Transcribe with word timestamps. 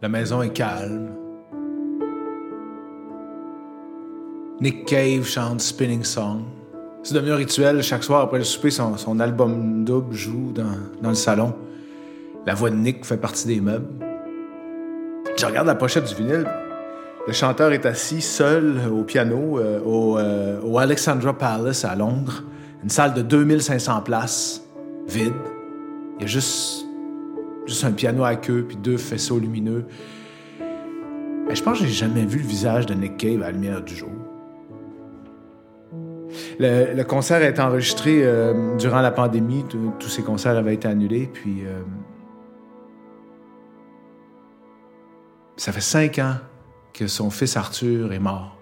La 0.00 0.08
maison 0.08 0.42
est 0.42 0.50
calme. 0.50 1.08
Nick 4.60 4.86
Cave 4.86 5.24
chante 5.24 5.60
Spinning 5.60 6.04
Song. 6.04 6.42
C'est 7.02 7.14
devenu 7.14 7.32
un 7.32 7.36
rituel. 7.36 7.82
Chaque 7.82 8.04
soir 8.04 8.22
après 8.22 8.38
le 8.38 8.44
souper, 8.44 8.70
son, 8.70 9.18
album 9.18 9.84
double 9.84 10.14
joue 10.14 10.52
dans, 10.52 11.08
le 11.08 11.14
salon. 11.14 11.52
La 12.46 12.54
voix 12.54 12.70
de 12.70 12.76
Nick 12.76 13.04
fait 13.04 13.16
partie 13.16 13.48
des 13.48 13.60
meubles. 13.60 13.88
Je 15.36 15.44
regarde 15.44 15.66
la 15.66 15.74
pochette 15.74 16.04
du 16.04 16.14
vinyle. 16.14 16.46
Le 17.26 17.32
chanteur 17.32 17.72
est 17.72 17.84
assis 17.84 18.20
seul 18.20 18.80
au 18.92 19.02
piano 19.02 19.58
euh, 19.58 19.80
au, 19.84 20.16
euh, 20.16 20.60
au, 20.62 20.78
Alexandra 20.78 21.36
Palace 21.36 21.84
à 21.84 21.96
Londres. 21.96 22.44
Une 22.84 22.90
salle 22.90 23.14
de 23.14 23.22
2500 23.22 24.02
places, 24.02 24.62
vide. 25.08 25.32
Il 26.18 26.22
y 26.22 26.24
a 26.24 26.28
juste 26.28 26.87
Juste 27.68 27.84
un 27.84 27.92
piano 27.92 28.24
à 28.24 28.34
queue, 28.34 28.64
puis 28.66 28.78
deux 28.78 28.96
faisceaux 28.96 29.38
lumineux. 29.38 29.84
Mais 31.46 31.54
je 31.54 31.62
pense 31.62 31.78
que 31.78 31.84
j'ai 31.84 31.92
jamais 31.92 32.24
vu 32.24 32.38
le 32.38 32.46
visage 32.46 32.86
de 32.86 32.94
Nick 32.94 33.18
Cave 33.18 33.42
à 33.42 33.46
la 33.46 33.50
lumière 33.52 33.82
du 33.82 33.94
jour. 33.94 34.08
Le, 36.58 37.02
concert 37.02 37.42
est 37.42 37.60
enregistré 37.60 38.24
euh, 38.24 38.74
durant 38.76 39.02
la 39.02 39.10
pandémie. 39.10 39.66
Tous 39.68 40.08
ces 40.08 40.22
concerts 40.22 40.56
avaient 40.56 40.74
été 40.74 40.88
annulés. 40.88 41.28
Puis, 41.30 41.66
euh, 41.66 41.82
ça 45.58 45.70
fait 45.70 45.82
cinq 45.82 46.18
ans 46.18 46.36
que 46.94 47.06
son 47.06 47.28
fils 47.28 47.58
Arthur 47.58 48.14
est 48.14 48.18
mort. 48.18 48.56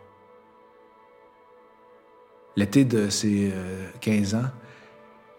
L'été 2.57 2.85
de 2.85 3.09
ses 3.09 3.53
15 4.01 4.35
euh, 4.35 4.39
ans, 4.39 4.51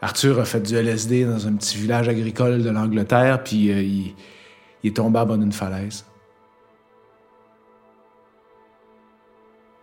Arthur 0.01 0.39
a 0.39 0.45
fait 0.45 0.59
du 0.59 0.75
LSD 0.75 1.25
dans 1.25 1.47
un 1.47 1.53
petit 1.55 1.77
village 1.77 2.07
agricole 2.07 2.61
de 2.61 2.69
l'Angleterre, 2.69 3.43
puis 3.43 3.71
euh, 3.71 3.81
il, 3.81 4.15
est 4.83 4.95
tombé 4.95 5.19
à 5.19 5.25
bas 5.25 5.37
d'une 5.37 5.51
falaise. 5.51 6.05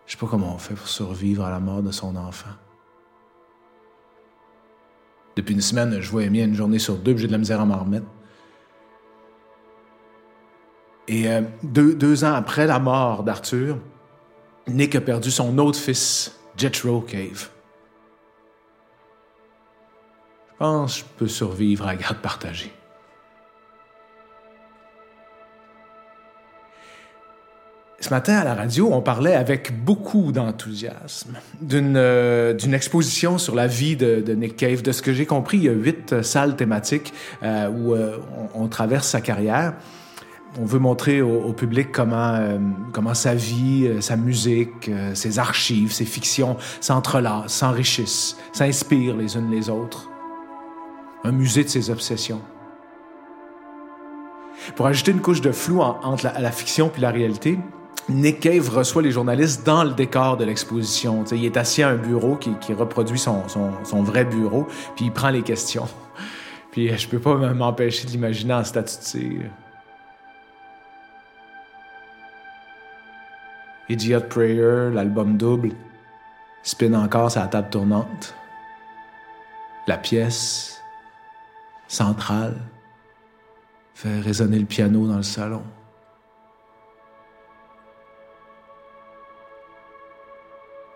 Je 0.06 0.12
sais 0.12 0.19
pas 0.19 0.27
comment 0.27 0.55
on 0.55 0.59
fait 0.59 0.75
pour 0.75 0.87
survivre 0.87 1.44
à 1.44 1.50
la 1.50 1.59
mort 1.59 1.83
de 1.83 1.91
son 1.91 2.15
enfant. 2.15 2.50
Depuis 5.37 5.55
une 5.55 5.61
semaine, 5.61 6.00
je 6.00 6.11
vois 6.11 6.22
Amy 6.22 6.43
une 6.43 6.55
journée 6.55 6.78
sur 6.78 6.97
deux, 6.97 7.12
puis 7.12 7.22
j'ai 7.22 7.27
de 7.27 7.33
la 7.33 7.39
misère 7.39 7.60
à 7.60 7.65
m'en 7.65 7.78
remettre. 7.78 8.06
Et 11.09 11.28
euh, 11.28 11.43
deux, 11.62 12.25
ans 12.25 12.34
après 12.34 12.66
la 12.66 12.78
mort 12.78 13.25
d'Arthur, 13.25 13.78
Nick 14.69 14.94
a 14.94 15.00
perdu 15.00 15.31
son 15.31 15.59
autre 15.59 15.78
fils, 15.78 16.39
Jethro 16.56 17.00
Cave. 17.00 17.50
Pense 20.59 20.94
que 20.94 21.00
je 21.00 21.04
peux 21.19 21.28
survivre 21.28 21.87
à 21.87 21.97
garde 21.97 22.19
partagée. 22.19 22.72
Ce 28.04 28.10
matin 28.10 28.34
à 28.34 28.44
la 28.44 28.54
radio, 28.54 28.91
on 28.92 29.00
parlait 29.00 29.32
avec 29.32 29.82
beaucoup 29.82 30.31
d'enthousiasme 30.31 31.38
d'une 31.62 31.97
euh, 31.97 32.54
exposition 32.59 33.38
sur 33.38 33.54
la 33.54 33.66
vie 33.66 33.97
de, 33.97 34.34
Nick 34.34 34.56
Cave. 34.56 34.82
De 34.82 34.92
ce 34.92 35.00
que 35.00 35.15
j'ai 35.15 35.25
compris, 35.25 35.56
il 35.56 35.65
y 35.65 35.69
a 35.70 35.72
huit 35.72 36.20
salles 36.20 36.54
thématiques 36.54 37.15
euh, 37.42 37.71
où 37.71 37.94
euh, 37.94 38.19
on, 38.54 38.69
traverse 38.69 39.09
sa 39.09 39.22
carrière. 39.22 39.72
On 40.60 40.66
veut 40.66 40.81
montrer 40.81 41.22
au, 41.22 41.54
public 41.54 41.92
comment, 41.92 42.38
comment 42.92 43.15
sa 43.15 43.34
vie, 43.34 43.91
sa 44.00 44.16
musique, 44.16 44.91
ses 45.15 45.38
archives, 45.38 45.91
ses 45.91 46.04
fictions 46.04 46.59
s'entrelacent, 46.81 47.48
s'enrichissent, 47.48 48.36
s'inspirent 48.53 49.16
les 49.16 49.36
unes 49.36 49.50
les 49.50 49.69
autres 49.71 50.10
un 51.25 51.33
musée 51.33 51.65
de 51.65 51.69
ses 51.69 51.91
obsessions. 51.91 52.43
Pour 54.77 54.87
ajouter 54.87 55.11
une 55.11 55.21
couche 55.21 55.41
de 55.41 55.53
flou 55.53 55.81
entre 55.81 56.25
la, 56.25 56.53
fiction 56.53 56.89
puis 56.89 57.03
la 57.03 57.11
réalité, 57.11 57.59
Nick 58.09 58.41
Cave 58.41 58.69
reçoit 58.69 59.03
les 59.03 59.11
journalistes 59.11 59.67
dans 59.67 59.84
le 59.84 59.93
décor 59.93 60.37
de 60.37 60.45
l'exposition. 60.45 61.25
il 61.33 61.45
est 61.45 61.57
assis 61.57 61.83
à 61.83 61.89
un 61.89 61.97
bureau 61.97 62.37
qui, 62.37 62.73
reproduit 62.73 63.19
son, 63.19 63.43
vrai 64.03 64.25
bureau, 64.25 64.67
puis 64.97 65.07
il 65.07 65.13
prend 65.13 65.31
les 65.31 65.43
questions. 65.43 65.89
Puis 66.71 66.97
je 66.99 67.09
peux 67.09 67.21
pas 67.21 67.37
m'empêcher 67.37 68.05
de 68.05 68.11
l'imaginer 68.11 68.55
en 68.55 68.65
statut 68.65 69.39
de. 69.39 69.45
Idiot 73.89 74.23
Prayer, 74.23 74.91
l'album 74.93 75.37
double, 75.37 75.71
spin 76.65 76.95
encore 76.95 77.31
sa 77.31 77.47
table 77.47 77.69
tournante. 77.71 78.34
La 79.87 79.99
pièce, 79.99 80.84
centrale 81.89 82.56
fait 83.95 84.21
résonner 84.21 84.59
le 84.59 84.67
piano 84.67 85.06
dans 85.06 85.17
le 85.17 85.22
salon. 85.22 85.62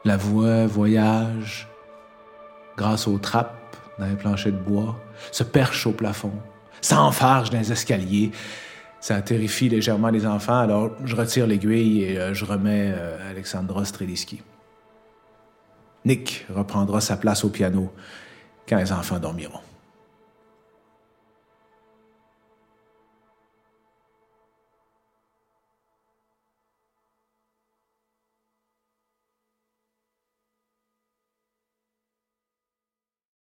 La 0.05 0.17
voix 0.17 0.67
voyage 0.67 1.69
grâce 2.79 3.09
aux 3.09 3.19
trappes 3.19 3.77
dans 3.99 4.07
les 4.07 4.15
planchers 4.15 4.53
de 4.53 4.59
bois, 4.59 4.97
se 5.33 5.43
perche 5.43 5.87
au 5.87 5.93
plafond, 5.93 6.33
s'enfarge 6.81 7.51
dans 7.51 7.59
les 7.59 7.73
escaliers. 7.73 8.31
Ça 9.01 9.21
terrifie 9.21 9.69
légèrement 9.69 10.09
les 10.09 10.27
enfants, 10.27 10.59
alors 10.59 10.93
je 11.05 11.15
retire 11.15 11.47
l'aiguille 11.47 12.03
et 12.03 12.19
euh, 12.19 12.35
je 12.35 12.45
remets 12.45 12.93
euh, 12.95 13.31
Alexandra 13.31 13.85
Streliski. 13.85 14.43
Nick 16.05 16.47
reprendra 16.53 17.01
sa 17.01 17.17
place 17.17 17.45
au 17.45 17.49
piano 17.49 17.93
quand 18.69 18.77
les 18.77 18.93
enfants 18.93 19.19
dormiront. 19.19 19.61